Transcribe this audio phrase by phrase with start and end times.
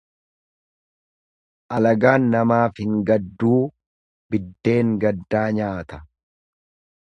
[1.75, 3.59] Alagaan namaaf hin gadduu
[4.37, 6.03] biddeen gaddaa nyaata.